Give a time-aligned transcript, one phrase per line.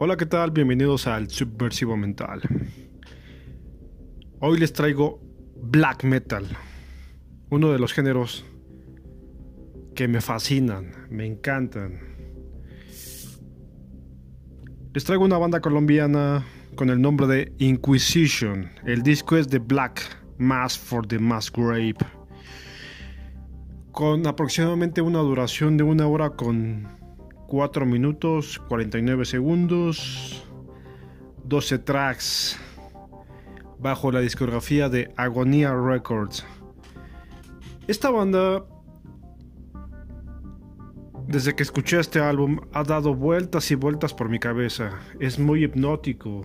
[0.00, 0.52] Hola, ¿qué tal?
[0.52, 2.40] Bienvenidos al Subversivo Mental.
[4.38, 5.20] Hoy les traigo
[5.60, 6.46] black metal,
[7.50, 8.44] uno de los géneros
[9.96, 11.98] que me fascinan, me encantan.
[14.94, 18.70] Les traigo una banda colombiana con el nombre de Inquisition.
[18.86, 20.00] El disco es de Black
[20.38, 21.96] Mass for the Mass Grave.
[23.90, 26.97] Con aproximadamente una duración de una hora con
[27.48, 30.44] 4 minutos 49 segundos,
[31.44, 32.60] 12 tracks
[33.78, 36.44] bajo la discografía de Agonía Records.
[37.86, 38.66] Esta banda,
[41.26, 44.98] desde que escuché este álbum, ha dado vueltas y vueltas por mi cabeza.
[45.18, 46.44] Es muy hipnótico.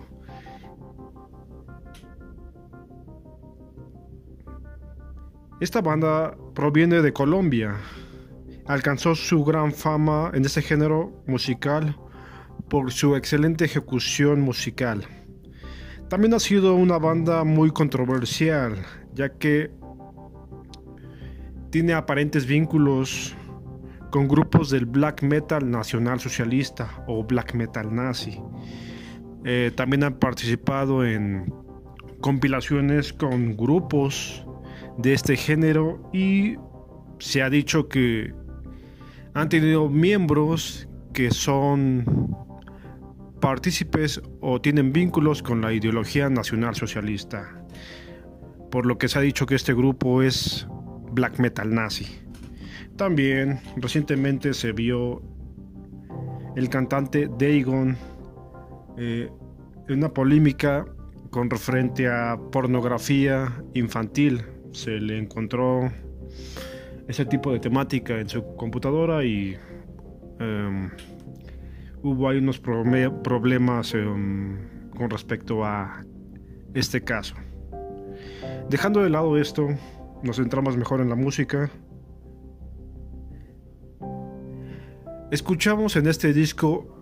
[5.60, 7.76] Esta banda proviene de Colombia.
[8.66, 11.96] Alcanzó su gran fama en este género musical
[12.68, 15.06] por su excelente ejecución musical.
[16.08, 18.76] También ha sido una banda muy controversial,
[19.12, 19.70] ya que
[21.70, 23.34] tiene aparentes vínculos
[24.10, 28.40] con grupos del black metal nacional socialista o black metal nazi.
[29.44, 31.52] Eh, también han participado en
[32.20, 34.46] compilaciones con grupos
[34.96, 36.56] de este género y
[37.18, 38.32] se ha dicho que
[39.34, 42.34] han tenido miembros que son
[43.40, 47.64] partícipes o tienen vínculos con la ideología nacional socialista,
[48.70, 50.66] por lo que se ha dicho que este grupo es
[51.12, 52.06] black metal nazi.
[52.96, 55.20] También recientemente se vio
[56.56, 57.96] el cantante Dagon
[58.96, 59.28] eh,
[59.88, 60.86] en una polémica
[61.30, 64.44] con referente a pornografía infantil.
[64.72, 65.90] Se le encontró
[67.08, 69.56] ese tipo de temática en su computadora y
[70.40, 70.90] em,
[72.02, 76.04] hubo ahí unos problemas em, con respecto a
[76.74, 77.34] este caso.
[78.68, 79.68] Dejando de lado esto,
[80.22, 81.70] nos centramos mejor en la música.
[85.30, 86.94] Escuchamos en este disco,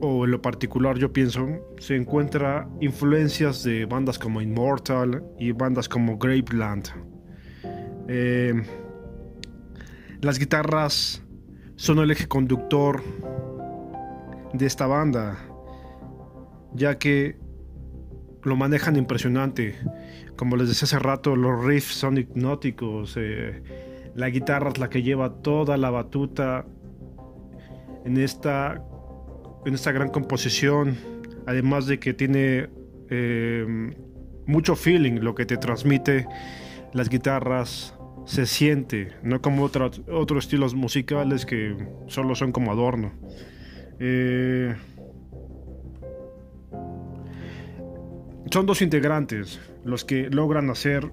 [0.00, 1.46] o en lo particular yo pienso,
[1.78, 6.88] se encuentra influencias de bandas como Immortal y bandas como Graveland.
[8.08, 8.62] Eh,
[10.22, 11.20] las guitarras
[11.74, 13.02] son el eje conductor
[14.52, 15.36] de esta banda,
[16.72, 17.36] ya que
[18.44, 19.74] lo manejan impresionante.
[20.36, 23.16] Como les decía hace rato, los riffs son hipnóticos.
[23.16, 23.62] Eh,
[24.14, 26.66] la guitarra es la que lleva toda la batuta
[28.04, 28.80] en esta,
[29.66, 30.96] en esta gran composición.
[31.46, 32.70] Además de que tiene
[33.10, 33.92] eh,
[34.46, 36.28] mucho feeling lo que te transmite
[36.92, 43.12] las guitarras se siente, no como otros estilos musicales que solo son como adorno.
[43.98, 44.74] Eh,
[48.50, 51.10] son dos integrantes los que logran hacer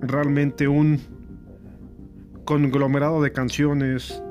[0.00, 1.00] realmente un
[2.44, 4.22] conglomerado de canciones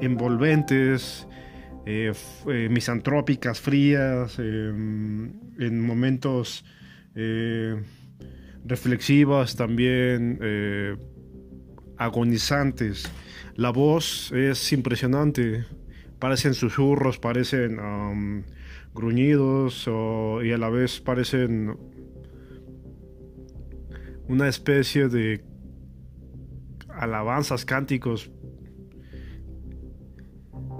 [0.00, 1.26] envolventes,
[1.86, 2.12] eh,
[2.48, 6.64] eh, misantrópicas, frías, en momentos
[8.64, 10.96] reflexivas, también eh,
[11.98, 13.10] agonizantes.
[13.56, 15.64] La voz es impresionante,
[16.18, 17.78] parecen susurros, parecen
[18.94, 19.88] gruñidos
[20.42, 21.76] y a la vez parecen
[24.28, 25.44] una especie de
[26.88, 28.30] alabanzas, cánticos.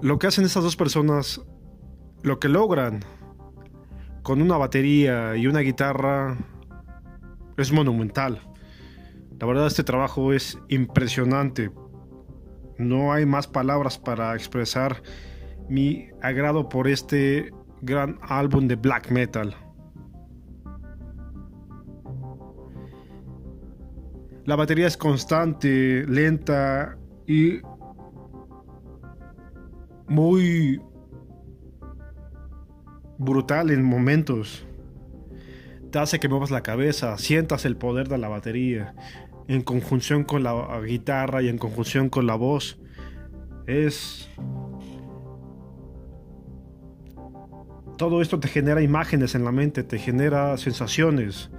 [0.03, 1.41] Lo que hacen estas dos personas,
[2.23, 3.01] lo que logran
[4.23, 6.39] con una batería y una guitarra,
[7.57, 8.41] es monumental.
[9.41, 11.71] La verdad este trabajo es impresionante.
[12.79, 15.03] No hay más palabras para expresar
[15.69, 19.55] mi agrado por este gran álbum de black metal.
[24.47, 27.61] La batería es constante, lenta y
[30.07, 30.81] muy
[33.19, 34.67] brutal en momentos
[36.03, 38.95] hace que muevas la cabeza, sientas el poder de la batería
[39.49, 42.79] en conjunción con la guitarra y en conjunción con la voz.
[43.67, 44.29] Es...
[47.97, 51.51] Todo esto te genera imágenes en la mente, te genera sensaciones,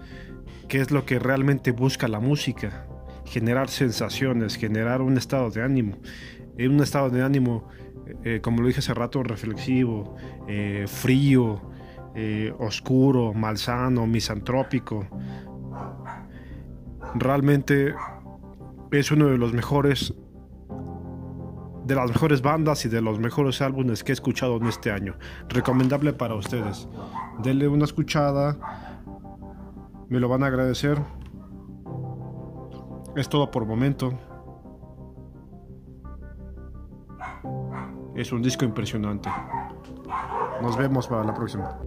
[0.67, 2.87] que es lo que realmente busca la música.
[3.25, 5.97] Generar sensaciones, generar un estado de ánimo.
[6.57, 7.67] Un estado de ánimo,
[8.23, 10.15] eh, como lo dije hace rato, reflexivo,
[10.47, 11.61] eh, frío,
[12.15, 15.07] eh, oscuro, malsano, misantrópico.
[17.15, 17.93] Realmente
[18.91, 20.13] es uno de los mejores
[21.85, 25.15] de las mejores bandas y de los mejores álbumes que he escuchado en este año.
[25.49, 26.87] Recomendable para ustedes.
[27.43, 28.57] Denle una escuchada.
[30.09, 30.99] Me lo van a agradecer.
[33.15, 34.17] Es todo por momento.
[38.15, 39.29] Es un disco impresionante.
[40.61, 41.77] Nos vemos para la próxima.